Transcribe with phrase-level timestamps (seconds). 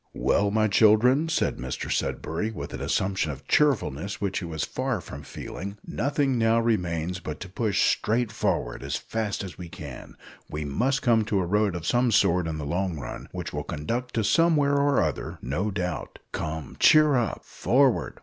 [0.15, 4.99] "Well, my children," said Mr Sudberry, with an assumption of cheerfulness which he was far
[4.99, 10.15] from feeling, "nothing now remains but to push straight forward as fast as we can.
[10.49, 13.63] We must come to a road of some sort in the long run, which will
[13.63, 16.17] conduct to somewhere or other, no doubt.
[16.31, 18.19] Come, cheer up; forward!